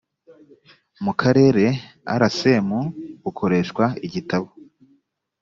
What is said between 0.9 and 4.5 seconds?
mu karere rcm bukoreshwa igitabo